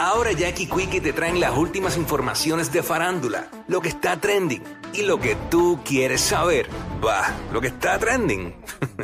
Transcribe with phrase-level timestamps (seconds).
[0.00, 5.02] Ahora Jackie Quickie te traen las últimas informaciones de farándula, lo que está trending y
[5.02, 6.68] lo que tú quieres saber.
[7.04, 8.54] Va, lo que está trending.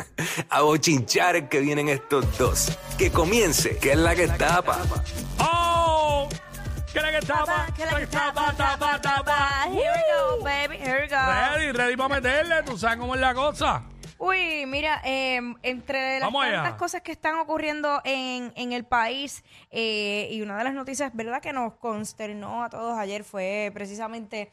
[0.51, 2.79] A bochinchar que vienen estos dos.
[2.97, 4.79] Que comience, que es la que tapa.
[5.41, 6.29] ¡Oh!
[6.93, 7.67] ¿Qué es la que tapa?
[7.75, 9.67] ¿Qué es la que tapa, tapa, tapa?
[9.67, 11.17] Here we go, baby, here we go.
[11.17, 12.63] Ready, ready para meterle.
[12.63, 13.83] ¿Tú sabes cómo es la cosa?
[14.19, 16.63] Uy, mira, eh, entre las Vamos allá.
[16.63, 21.15] tantas cosas que están ocurriendo en, en el país eh, y una de las noticias,
[21.15, 24.53] ¿verdad?, que nos consternó a todos ayer fue precisamente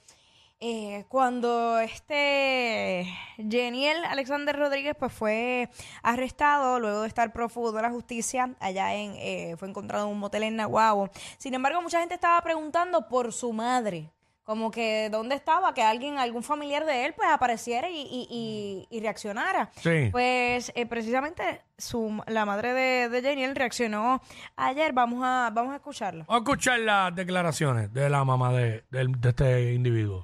[0.63, 5.69] eh, cuando este Geniel Alexander Rodríguez pues fue
[6.03, 10.19] arrestado luego de estar prófugo de la justicia allá en eh, fue encontrado en un
[10.19, 11.09] motel en Nahuabo.
[11.39, 14.11] Sin embargo, mucha gente estaba preguntando por su madre.
[14.43, 18.87] Como que dónde estaba, que alguien, algún familiar de él, pues apareciera y, y- y-
[18.89, 19.69] y reaccionara.
[19.81, 20.09] Sí.
[20.11, 24.21] Pues eh, precisamente su, la madre de, de Geniel reaccionó
[24.55, 24.93] ayer.
[24.93, 26.25] Vamos a, vamos a escucharlo.
[26.27, 30.23] Vamos a escuchar las declaraciones de la mamá de, del- de este individuo.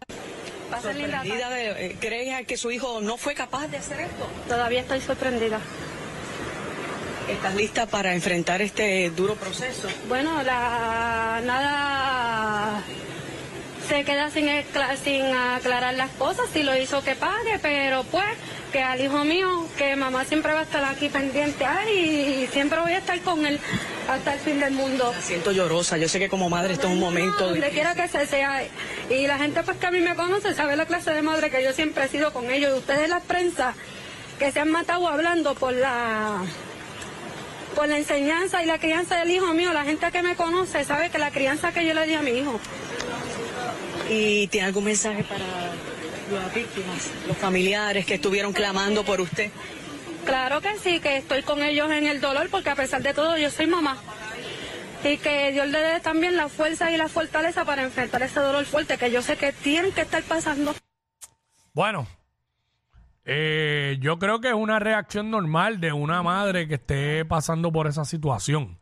[0.82, 4.28] sorprendida de, eh, ¿Crees que su hijo no fue capaz de hacer esto?
[4.48, 5.60] Todavía estoy sorprendida.
[7.30, 9.88] ¿Estás lista para enfrentar este duro proceso?
[10.08, 12.82] Bueno, la nada
[13.88, 14.50] se queda sin,
[15.04, 18.26] sin aclarar las cosas, si lo hizo que pague, pero pues
[18.72, 22.80] que al hijo mío, que mamá siempre va a estar aquí pendiente ay, y siempre
[22.82, 23.60] voy a estar con él
[24.10, 25.14] hasta el fin del mundo.
[25.16, 25.98] Me siento llorosa.
[25.98, 27.70] Yo sé que como madre esto es un momento Donde de...
[27.70, 28.64] quiera que se sea.
[29.10, 31.64] Y la gente pues que a mí me conoce sabe la clase de madre que
[31.64, 32.74] yo siempre he sido con ellos.
[32.76, 33.74] Y ustedes la prensa
[34.38, 36.42] que se han matado hablando por la
[37.76, 41.12] por la enseñanza y la crianza del hijo mío, la gente que me conoce sabe
[41.12, 42.60] que la crianza que yo le di a mi hijo.
[44.10, 45.46] ¿Y tiene algún mensaje para
[46.34, 49.52] las víctimas, los familiares que estuvieron clamando por usted?
[50.26, 53.38] Claro que sí, que estoy con ellos en el dolor porque a pesar de todo
[53.38, 53.98] yo soy mamá.
[55.04, 58.66] Y que Dios le dé también la fuerza y la fortaleza para enfrentar ese dolor
[58.66, 60.74] fuerte que yo sé que tienen que estar pasando.
[61.74, 62.08] Bueno,
[63.24, 67.88] eh, yo creo que es una reacción normal de una madre que esté pasando por
[67.88, 68.80] esa situación.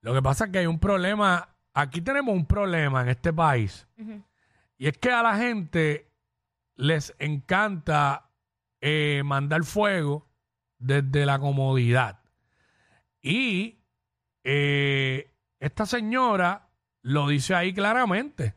[0.00, 3.86] Lo que pasa es que hay un problema, aquí tenemos un problema en este país,
[4.76, 6.10] y es que a la gente
[6.74, 8.30] les encanta
[8.80, 10.28] eh, mandar fuego
[10.78, 12.20] desde la comodidad.
[13.20, 13.78] Y
[14.42, 15.30] eh,
[15.60, 16.68] esta señora
[17.02, 18.54] lo dice ahí claramente.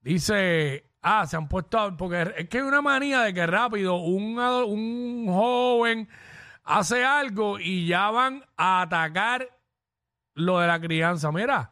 [0.00, 4.38] Dice, ah, se han puesto, porque es que hay una manía de que rápido un,
[4.38, 6.08] un joven
[6.64, 9.48] hace algo y ya van a atacar
[10.34, 11.30] lo de la crianza.
[11.32, 11.71] Mira,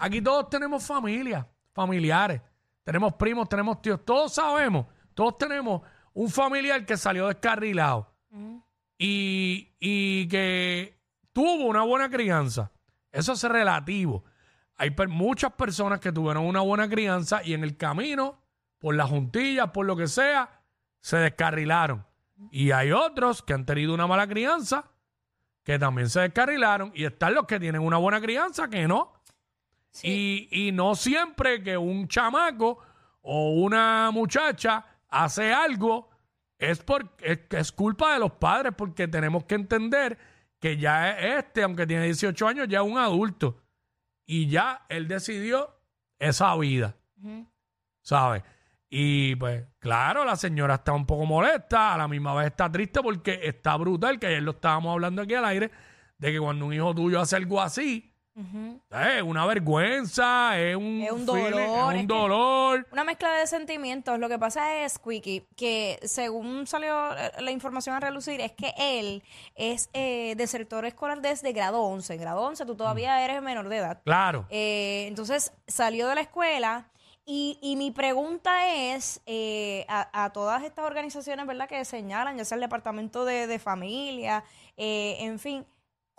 [0.00, 2.40] aquí todos tenemos familia, familiares,
[2.82, 5.82] tenemos primos, tenemos tíos, todos sabemos, todos tenemos
[6.14, 8.12] un familiar que salió descarrilado
[8.98, 10.98] y, y que
[11.32, 12.70] tuvo una buena crianza.
[13.12, 14.24] Eso es relativo.
[14.76, 18.40] Hay per- muchas personas que tuvieron una buena crianza y en el camino,
[18.78, 20.60] por las juntillas, por lo que sea,
[21.00, 22.04] se descarrilaron.
[22.50, 24.84] Y hay otros que han tenido una mala crianza
[25.62, 29.12] que también se descarrilaron y están los que tienen una buena crianza que no.
[30.02, 32.78] Y, y no siempre que un chamaco
[33.22, 36.10] o una muchacha hace algo
[36.58, 40.18] es, por, es, es culpa de los padres porque tenemos que entender
[40.60, 43.62] que ya este, aunque tiene 18 años, ya es un adulto.
[44.26, 45.80] Y ya él decidió
[46.18, 46.96] esa vida,
[48.02, 48.44] ¿sabes?
[48.88, 53.00] Y pues claro, la señora está un poco molesta, a la misma vez está triste
[53.02, 55.70] porque está brutal, que ayer lo estábamos hablando aquí al aire,
[56.18, 58.09] de que cuando un hijo tuyo hace algo así,
[58.90, 62.86] es una vergüenza, es un, Es un dolor, es es un que- dolor.
[62.92, 64.18] Una mezcla de sentimientos.
[64.18, 68.72] Lo que pasa es, Quickie, que según salió eh, la información a relucir, es que
[68.78, 69.22] él
[69.54, 72.14] es eh, desertor escolar desde grado 11.
[72.14, 74.00] En grado 11 tú todavía eres menor de edad.
[74.04, 74.46] Claro.
[74.50, 76.86] Eh, entonces salió de la escuela
[77.26, 81.68] y, y mi pregunta es eh, a, a todas estas organizaciones, ¿verdad?
[81.68, 84.42] Que señalan, ya sea el Departamento de, de Familia,
[84.76, 85.64] eh, en fin,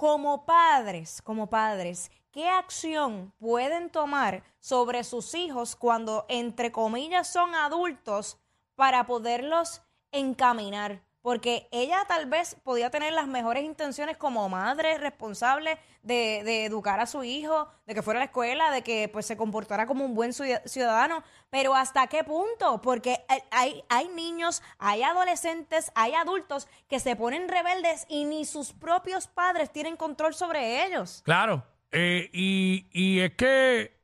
[0.01, 7.53] como padres, como padres, ¿qué acción pueden tomar sobre sus hijos cuando, entre comillas, son
[7.53, 8.39] adultos
[8.73, 11.03] para poderlos encaminar?
[11.21, 17.05] Porque ella tal vez podía tener las mejores intenciones como madre responsable de, educar a
[17.05, 20.15] su hijo, de que fuera a la escuela, de que pues se comportara como un
[20.15, 22.81] buen ciudad- ciudadano, pero ¿hasta qué punto?
[22.81, 28.43] Porque hay- hay, hay niños, hay adolescentes, hay adultos que se ponen rebeldes y ni
[28.45, 31.21] sus propios padres tienen control sobre ellos.
[31.23, 31.63] Claro.
[31.91, 33.99] Eh, y, y es que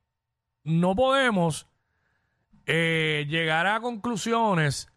[0.63, 1.65] no podemos
[2.67, 4.89] eh, llegar a conclusiones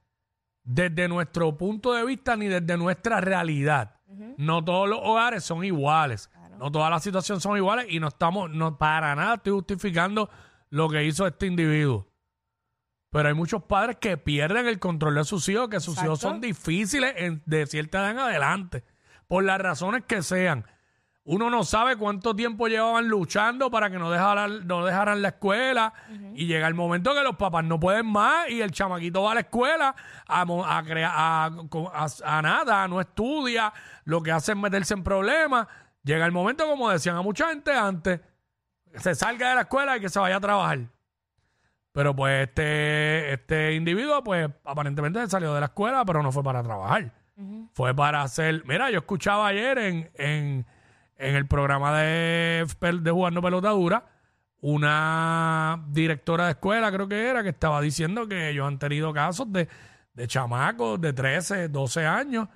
[0.64, 3.96] desde nuestro punto de vista ni desde nuestra realidad.
[4.36, 6.30] No todos los hogares son iguales.
[6.58, 10.28] No todas las situaciones son iguales y no estamos, no para nada estoy justificando
[10.68, 12.06] lo que hizo este individuo.
[13.10, 16.40] Pero hay muchos padres que pierden el control de sus hijos, que sus hijos son
[16.40, 18.84] difíciles en- de cierta edad en adelante,
[19.26, 20.64] por las razones que sean.
[21.32, 25.92] Uno no sabe cuánto tiempo llevaban luchando para que no dejaran, no dejaran la escuela
[26.34, 29.34] y llega el momento que los papás no pueden más y el chamaquito va a
[29.34, 29.94] la escuela
[30.26, 33.72] a, mo- a, crea- a, a- a nada, no estudia,
[34.06, 35.68] lo que hace es meterse en problemas.
[36.02, 38.20] Llega el momento, como decían a mucha gente antes,
[38.90, 40.80] que se salga de la escuela y que se vaya a trabajar.
[41.92, 46.62] Pero pues este, este individuo, pues aparentemente salió de la escuela, pero no fue para
[46.62, 47.12] trabajar.
[47.72, 48.64] Fue para hacer.
[48.66, 50.66] Mira, yo escuchaba ayer en, en,
[51.20, 52.66] en el programa de,
[53.02, 54.04] de Jugando Pelota Dura,
[54.62, 59.52] una directora de escuela, creo que era, que estaba diciendo que ellos han tenido casos
[59.52, 59.68] de,
[60.14, 62.48] de chamacos de 13, 12 años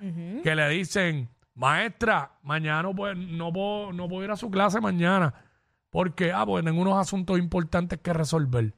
[0.43, 4.81] que le dicen, maestra, mañana no puedo, no, puedo, no puedo ir a su clase
[4.81, 5.33] mañana.
[5.89, 8.73] Porque, ah, porque tengo unos asuntos importantes que resolver.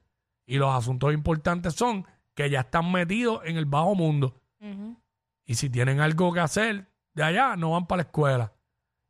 [0.45, 2.06] Y los asuntos importantes son
[2.36, 4.40] que ya están metidos en el bajo mundo.
[5.45, 8.54] Y si tienen algo que hacer de allá, no van para la escuela.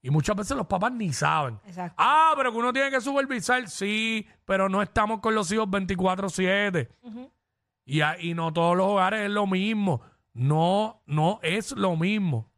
[0.07, 1.59] Y muchas veces los papás ni saben.
[1.67, 1.95] Exacto.
[1.97, 6.87] Ah, pero que uno tiene que supervisar, sí, pero no estamos con los hijos 24/7.
[7.83, 10.01] y, a- y no todos los hogares es lo mismo.
[10.31, 12.49] No, no es lo mismo.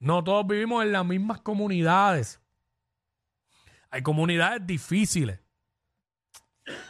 [0.00, 2.40] No todos vivimos en las mismas comunidades.
[3.90, 5.38] Hay comunidades difíciles.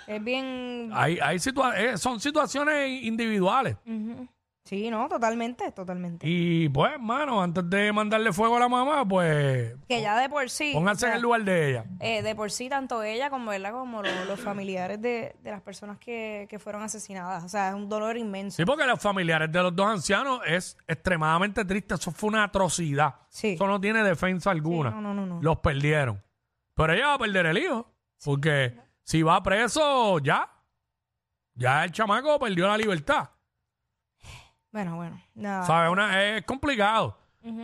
[0.07, 0.89] Es bien...
[0.95, 3.77] Hay, hay situa- eh, son situaciones individuales.
[3.85, 4.27] Ujú.
[4.67, 6.27] Sí, no, totalmente, totalmente.
[6.29, 10.51] Y pues, mano, antes de mandarle fuego a la mamá, pues que ya de por
[10.51, 10.73] sí...
[10.75, 11.85] pónganse o en el lugar de ella.
[12.01, 13.71] eh, de por sí, tanto ella como, ¿verdad?
[13.71, 17.45] como lo- los familiares de, de las personas que, que fueron asesinadas.
[17.45, 18.57] O sea, es un dolor inmenso.
[18.57, 21.95] Sí, porque los familiares de los dos ancianos es extremadamente triste.
[21.95, 23.15] Eso fue una atrocidad.
[23.29, 23.51] Sí.
[23.55, 24.91] Eso no tiene defensa alguna.
[24.91, 25.41] no, no, no, no.
[25.41, 26.21] Los perdieron.
[26.75, 27.93] Pero ella va a perder el hijo.
[28.25, 30.51] Porque si va preso, ya.
[31.55, 33.31] Ya el chamaco perdió la libertad.
[34.77, 35.19] Bueno, bueno.
[35.35, 35.65] Nada.
[35.65, 35.91] ¿Sabes?
[35.91, 37.17] Una, es complicado.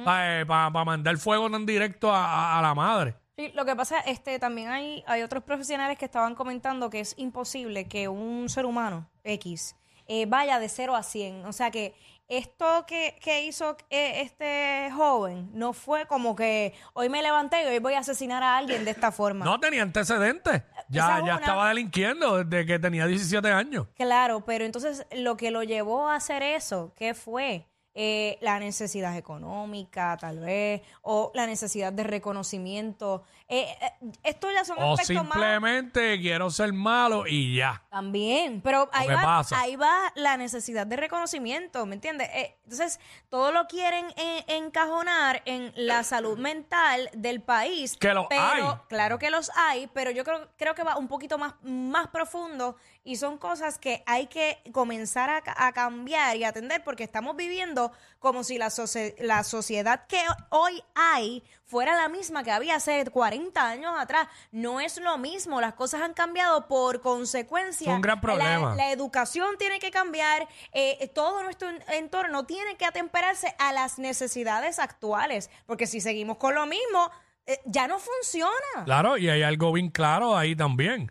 [0.02, 3.16] Para mandar fuego tan directo a, a- a la madre.
[3.36, 7.14] Sí, lo que pasa, este, también hay, hay otros profesionales que estaban comentando que es
[7.18, 9.76] imposible que un ser humano X
[10.08, 11.44] eh, vaya de 0 a 100.
[11.44, 11.94] O sea que
[12.36, 17.66] esto que, que hizo eh, este joven no fue como que hoy me levanté y
[17.66, 19.44] hoy voy a asesinar a alguien de esta forma.
[19.44, 20.62] No tenía antecedentes.
[20.88, 21.34] Ya, Esa ya una.
[21.36, 23.86] estaba delinquiendo desde que tenía 17 años.
[23.96, 27.66] Claro, pero entonces lo que lo llevó a hacer eso, ¿qué fue?
[27.94, 33.22] Eh, la necesidad económica, tal vez, o la necesidad de reconocimiento.
[33.48, 35.34] Eh, eh, esto ya son O aspectos más...
[35.34, 37.82] simplemente quiero ser malo y ya.
[37.90, 39.60] También, pero ahí ¿qué va, pasa?
[39.60, 42.30] ahí va la necesidad de reconocimiento, ¿me entiendes?
[42.32, 42.98] Eh, entonces,
[43.28, 47.98] todo lo quieren eh, encajonar en la salud mental del país.
[47.98, 48.62] Que los pero, hay.
[48.88, 52.76] Claro que los hay, pero yo creo, creo que va un poquito más, más profundo
[53.04, 57.34] y son cosas que hay que comenzar a, ca- a cambiar y atender porque estamos
[57.36, 57.90] viviendo
[58.20, 63.04] como si la, socie- la sociedad que hoy hay fuera la misma que había hace
[63.10, 64.28] 40 años atrás.
[64.52, 67.92] No es lo mismo, las cosas han cambiado por consecuencia.
[67.92, 68.70] Un gran problema.
[68.70, 73.72] La, la educación tiene que cambiar, eh, todo nuestro en- entorno tiene que atemperarse a
[73.72, 77.10] las necesidades actuales, porque si seguimos con lo mismo,
[77.46, 78.84] eh, ya no funciona.
[78.84, 81.10] Claro, y hay algo bien claro ahí también.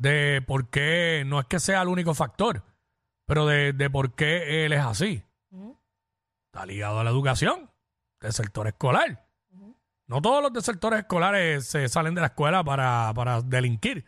[0.00, 2.64] De por qué, no es que sea el único factor,
[3.26, 5.22] pero de, de por qué él es así.
[6.46, 7.70] Está ligado a la educación,
[8.18, 9.26] desertor escolar.
[10.06, 14.06] No todos los desertores escolares se salen de la escuela para, para delinquir.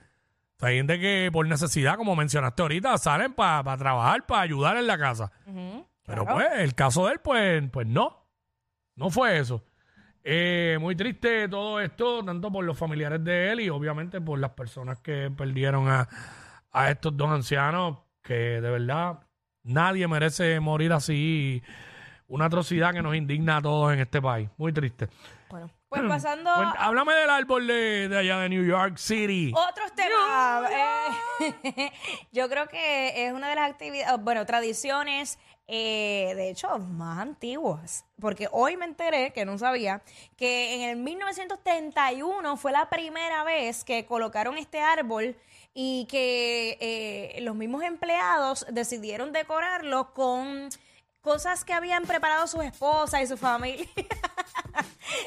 [0.56, 4.78] O sea, hay gente que por necesidad, como mencionaste ahorita, salen para trabajar, para ayudar
[4.78, 5.30] en la casa.
[5.44, 6.34] Pero claro.
[6.34, 8.26] pues, el caso de él, pues, pues no.
[8.96, 9.62] No fue eso.
[10.24, 14.50] Eh, muy triste todo esto, tanto por los familiares de él y obviamente por las
[14.52, 16.08] personas que perdieron a,
[16.70, 19.18] a estos dos ancianos, que de verdad
[19.64, 21.62] nadie merece morir así.
[22.28, 24.48] Una atrocidad que nos indigna a todos en este país.
[24.56, 25.08] Muy triste.
[25.50, 29.52] Bueno, pues pasando háblame del árbol de, de allá de New York City.
[29.54, 30.70] otros temas.
[30.70, 31.92] eh,
[32.32, 35.38] yo creo que es una de las actividades, bueno, tradiciones,
[35.74, 38.04] eh, de hecho, más antiguas.
[38.20, 40.02] Porque hoy me enteré, que no sabía,
[40.36, 45.34] que en el 1931 fue la primera vez que colocaron este árbol
[45.72, 50.68] y que eh, los mismos empleados decidieron decorarlo con
[51.22, 53.88] cosas que habían preparado sus esposas y su familia.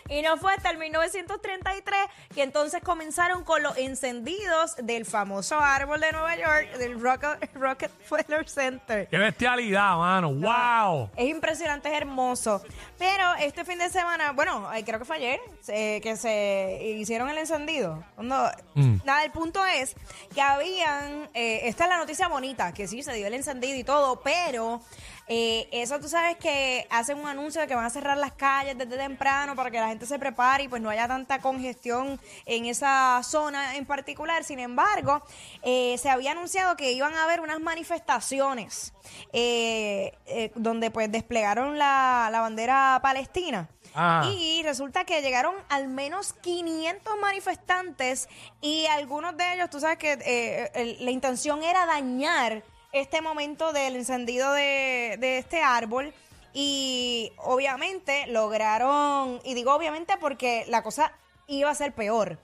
[0.07, 2.00] Y no fue hasta el 1933
[2.35, 8.47] que entonces comenzaron con los encendidos del famoso árbol de Nueva York, del Rocket- Rockefeller
[8.47, 9.07] Center.
[9.07, 10.31] ¡Qué bestialidad, mano!
[10.31, 11.09] ¡Wow!
[11.15, 12.62] Es impresionante, es hermoso.
[13.00, 17.27] Pero este fin de semana, bueno, eh, creo que fue ayer eh, que se hicieron
[17.29, 18.03] el encendido.
[18.15, 18.97] Cuando- Mm.
[19.05, 19.95] Nada, el punto es
[20.33, 23.83] que habían, eh, esta es la noticia bonita, que sí, se dio el encendido y
[23.83, 24.81] todo, pero
[25.27, 28.77] eh, eso tú sabes que hacen un anuncio de que van a cerrar las calles
[28.77, 32.65] desde temprano para que la gente se prepare y pues no haya tanta congestión en
[32.65, 34.44] esa zona en particular.
[34.44, 35.24] Sin embargo,
[35.63, 38.94] eh, se había anunciado que iban a haber unas manifestaciones
[39.34, 43.70] eh, eh, donde pues desplegaron la, la bandera palestina.
[43.94, 44.29] Ah.
[44.29, 48.27] Y resulta que llegaron al menos 500 manifestantes
[48.60, 52.63] y algunos de ellos, tú sabes que eh, la intención era dañar
[53.00, 56.14] este momento del encendido de, de este árbol
[56.54, 61.12] y obviamente lograron, y digo obviamente porque la cosa
[61.48, 62.40] iba a ser peor.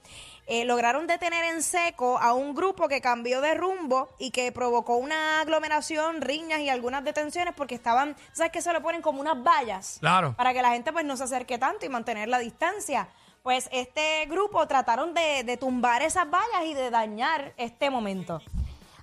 [0.48, 4.96] eh, lograron detener en seco a un grupo que cambió de rumbo y que provocó
[4.96, 9.40] una aglomeración, riñas y algunas detenciones porque estaban, ¿sabes que Se lo ponen como unas
[9.42, 10.34] vallas Claro.
[10.36, 13.08] para que la gente pues no se acerque tanto y mantener la distancia.
[13.44, 18.40] Pues este grupo trataron de, de tumbar esas vallas y de dañar este momento.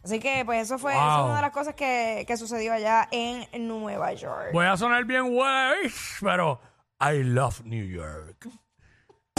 [0.03, 3.08] Así que pues eso fue eso es una de las cosas que, que sucedió allá
[3.12, 4.50] en Nueva York.
[4.53, 5.91] Voy a sonar bien wey,
[6.22, 6.60] pero
[7.01, 8.48] I love New York.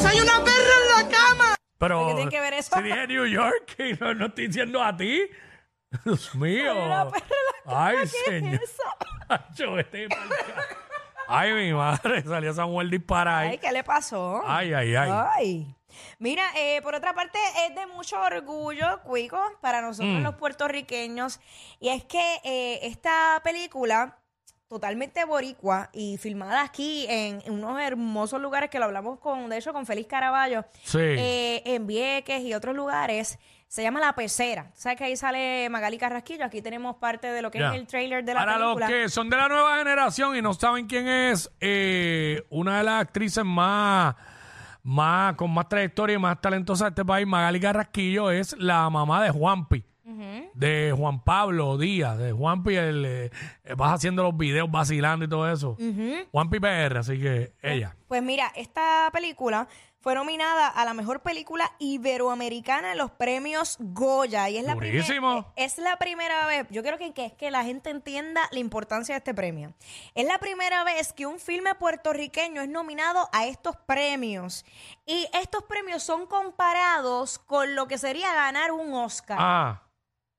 [0.06, 1.54] ¡Hay una perra en la cama!
[1.78, 2.76] Pero ¿Qué tiene que ver eso?
[2.76, 5.22] si dije New York y no, no estoy diciendo a ti.
[6.04, 6.84] Dios mío.
[6.86, 7.26] Una perra
[7.66, 8.54] en la Ay, ¿Qué es señor.
[8.62, 8.82] eso?
[9.28, 10.64] Acho, vete pa'l ca-
[11.28, 13.58] Ay, mi madre, salió esa mujer disparada Ay, ahí.
[13.58, 14.42] ¿qué le pasó?
[14.44, 15.10] Ay, ay, ay.
[15.12, 15.76] Ay.
[16.18, 17.38] Mira, eh, por otra parte,
[17.68, 20.22] es de mucho orgullo, Cuico, para nosotros Mm.
[20.22, 21.40] los puertorriqueños.
[21.80, 24.16] Y es que eh, esta película,
[24.68, 29.58] totalmente boricua y filmada aquí en, en unos hermosos lugares que lo hablamos con, de
[29.58, 30.98] hecho, con Félix Caraballo, Sí.
[31.00, 34.70] eh, en Vieques y otros lugares, se llama La Pecera.
[34.74, 36.44] ¿Sabes que ahí sale Magali Carrasquillo?
[36.44, 38.88] Aquí tenemos parte de lo que es el trailer de la Para película.
[38.88, 42.84] los que son de la nueva generación y no saben quién es, eh, una de
[42.84, 44.14] las actrices más,
[44.90, 49.22] más, con más trayectoria y más talentosa de este país, Magali Carrasquillo, es la mamá
[49.22, 49.84] de Juanpi.
[50.54, 53.30] De Juan Pablo Díaz, de Juanpi, el, eh,
[53.76, 55.76] vas haciendo los videos vacilando y todo eso.
[56.32, 57.94] Juanpi PR, así que ella.
[58.08, 59.68] Pues mira, esta película
[60.00, 64.48] fue nominada a la mejor película iberoamericana en los premios Goya.
[64.48, 65.52] Y es la, primer- Durísimo.
[65.56, 69.14] es la primera vez, yo creo que, que es que la gente entienda la importancia
[69.14, 69.74] de este premio.
[70.14, 74.64] Es la primera vez que un filme puertorriqueño es nominado a estos premios.
[75.06, 79.36] Y estos premios son comparados con lo que sería ganar un Oscar.
[79.40, 79.82] Ah,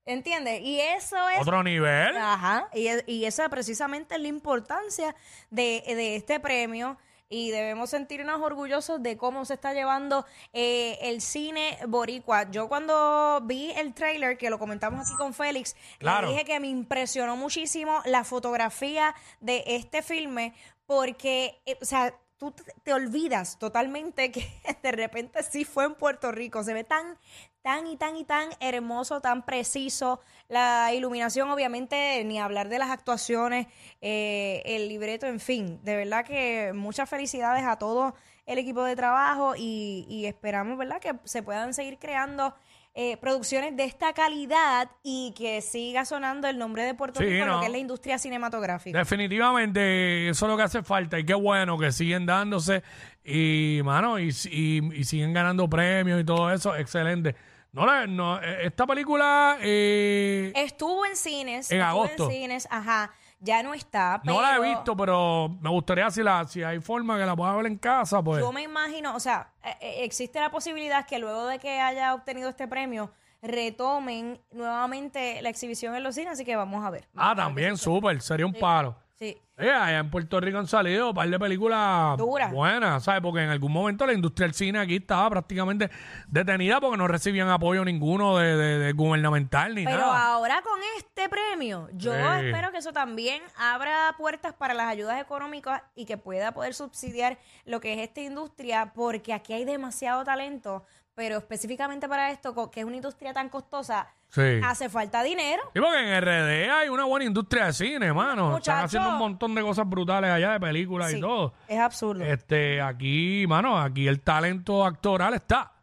[0.06, 0.62] ¿Entiendes?
[0.62, 2.18] Y eso es otro nivel.
[2.18, 5.16] Ajá, y, y esa precisamente es la importancia
[5.52, 6.98] de, de este premio
[7.32, 12.52] y debemos sentirnos orgullosos de cómo se está llevando eh, el cine boricua.
[12.52, 16.28] Yo cuando vi el trailer, que lo comentamos aquí con Félix, Claro.
[16.28, 20.54] le dije que me impresionó muchísimo la fotografía de este filme
[20.86, 22.52] porque, eh, o sea, tú
[22.84, 24.48] te, olvidas totalmente que
[24.82, 26.64] de repente sí fue en Puerto Rico.
[26.64, 27.20] Se ve tan,
[27.62, 30.22] tan y tan y tan hermoso, tan preciso.
[30.48, 33.68] La iluminación, obviamente, ni hablar de las actuaciones,
[34.02, 35.80] eh, el libreto, en fin.
[35.84, 41.00] De verdad que muchas felicidades a todo el equipo de trabajo y, y esperamos, ¿verdad?,
[41.00, 42.54] que se puedan seguir creando.
[42.94, 47.44] eh, producciones de esta calidad y que siga sonando el nombre de Puerto Sí, Rico
[47.44, 47.60] en lo no.
[47.62, 48.98] que es la industria cinematográfica.
[49.00, 51.18] Definitivamente, eso es lo que hace falta.
[51.18, 52.84] Y qué bueno que siguen dándose
[53.24, 56.76] y, mano, y, y- y siguen ganando premios y todo eso.
[56.76, 57.34] Excelente.
[57.72, 61.72] No, no eh, esta película eh, Estuvo en cines.
[61.72, 62.26] En estuvo agosto.
[62.26, 63.14] en cines, ajá.
[63.44, 64.22] Ya no está.
[64.24, 67.56] no la he visto, pero me gustaría si la si hay forma que la pueda
[67.56, 68.40] ver en casa, pues.
[68.40, 72.14] Yo me imagino, o sea, eh, eh, existe la posibilidad que luego de que haya
[72.14, 77.08] obtenido este premio, retomen nuevamente la exhibición en los cines, así que vamos a ver.
[77.16, 78.22] Ah, también, súper.
[78.22, 78.96] Sería un palo.
[79.22, 79.38] Sí.
[79.58, 82.18] Eh, allá en Puerto Rico han salido un par de películas
[82.52, 83.22] buenas, ¿sabes?
[83.22, 85.92] Porque en algún momento la industria del cine aquí estaba prácticamente
[86.28, 90.34] detenida porque no recibían apoyo ninguno de, de- de gubernamental ni Pero nada.
[90.34, 92.20] ahora con este premio, yo Sí.
[92.48, 97.38] espero que eso también abra puertas para las ayudas económicas y que pueda poder subsidiar
[97.66, 100.84] lo que es esta industria, porque aquí hay demasiado talento,
[101.22, 104.60] pero específicamente para esto, que es una industria tan costosa, Sí.
[104.64, 105.62] hace falta dinero.
[105.72, 108.32] Sí, porque en RD hay una buena industria de cine, mano.
[108.46, 108.86] Están Muchacho.
[108.86, 111.54] haciendo un montón de cosas brutales allá, de películas Sí, y todo.
[111.68, 112.24] Es absurdo.
[112.24, 115.74] Este, aquí, mano, aquí el talento actoral está.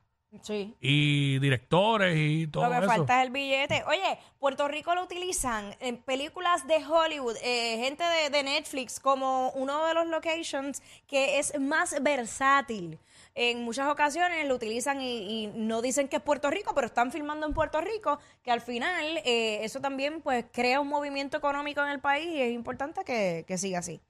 [0.42, 0.74] Sí.
[0.80, 2.86] y directores y todo Lo que eso.
[2.86, 3.82] falta es el billete.
[3.88, 9.50] Oye, Puerto Rico lo utilizan en películas de Hollywood, eh, gente de, de Netflix, como
[9.52, 12.98] uno de los locations que es más versátil.
[13.40, 17.12] En muchas ocasiones lo utilizan y, y no dicen que es Puerto Rico, pero están
[17.12, 21.80] filmando en Puerto Rico, que al final eh, eso también pues crea un movimiento económico
[21.82, 24.00] en el país y es importante que, que siga así.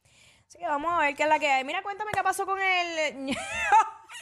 [0.49, 1.63] Así que vamos a ver qué es la que hay.
[1.63, 3.37] Mira, cuéntame qué pasó con el...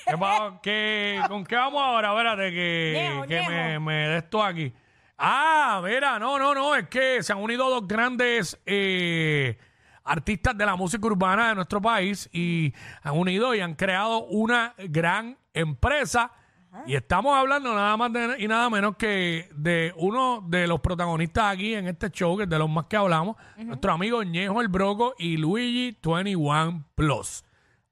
[0.04, 2.10] ¿Qué pa- qué- ¿Con qué vamos ahora?
[2.10, 3.50] Espérate, que, Ñejo, que ñejo.
[3.50, 4.72] me, me de esto aquí.
[5.18, 9.56] Ah, mira, no, no, no, es que se han unido dos grandes eh,
[10.06, 12.72] artistas de la música urbana de nuestro país y
[13.02, 16.30] han unido y han creado una gran empresa.
[16.86, 21.54] Y estamos hablando nada más de- y nada menos que de uno de los protagonistas
[21.54, 24.68] aquí en este show, que es de los más que hablamos, nuestro amigo Ñejo el
[24.68, 27.44] Broco y Luigi 21 Plus.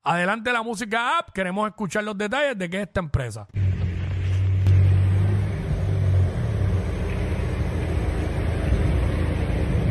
[0.02, 3.46] Adelante la música app, queremos escuchar los detalles de qué es esta empresa.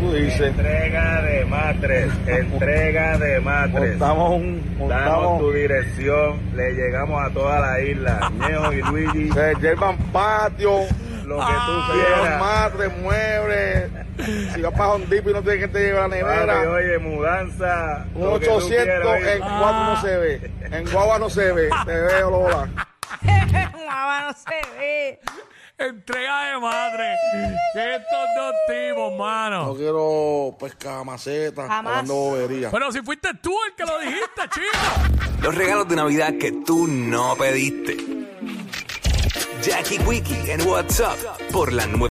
[0.04, 3.92] Tú dices, Entrega de matres, entrega de matres.
[3.92, 8.32] montamos un, Damos montamos, tu dirección, le llegamos a toda la isla.
[8.38, 10.72] Ñejo y Luigi, se llevan patio,
[11.26, 12.40] lo que tú llevan quieras.
[12.42, 13.92] madre, muebles,
[14.54, 18.06] si vas para Home Depot y no tienes que te llevar la nevera, oye, mudanza.
[18.14, 21.52] un lo que tú 800 quieras, en cuatro no se ve, en guagua no se
[21.54, 22.68] ve, te veo Lola.
[23.88, 25.20] Mamá, no se ve.
[25.78, 27.16] Entrega de madre.
[27.74, 29.76] Que estos dos tipos, No mano.
[29.76, 31.88] quiero pescar maceta, Jamás.
[31.92, 32.70] hablando bobería.
[32.72, 35.42] Pero si fuiste tú el que lo dijiste, chico.
[35.42, 37.98] Los regalos de Navidad que tú no pediste.
[39.64, 41.18] Jackie Quickie en WhatsApp
[41.52, 42.00] por la nueva.